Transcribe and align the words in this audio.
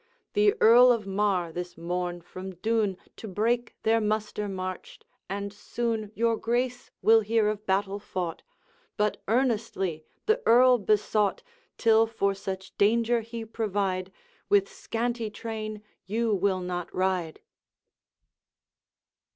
The 0.33 0.55
Earl 0.59 0.91
of 0.91 1.05
Mar 1.05 1.51
this 1.51 1.77
morn 1.77 2.21
from 2.21 2.53
Doune 2.55 2.97
To 3.17 3.27
break 3.27 3.75
their 3.83 4.01
muster 4.01 4.49
marched, 4.49 5.05
and 5.29 5.53
soon 5.53 6.11
Your 6.15 6.37
Grace 6.37 6.89
will 7.03 7.19
hear 7.19 7.47
of 7.47 7.67
battle 7.67 7.99
fought; 7.99 8.41
But 8.97 9.21
earnestly 9.27 10.03
the 10.25 10.41
Earl 10.43 10.79
besought, 10.79 11.43
Till 11.77 12.07
for 12.07 12.33
such 12.33 12.75
danger 12.79 13.21
he 13.21 13.45
provide, 13.45 14.11
With 14.49 14.67
scanty 14.67 15.29
train 15.29 15.83
you 16.07 16.33
will 16.33 16.61
not 16.61 16.91
ride.' 16.95 17.39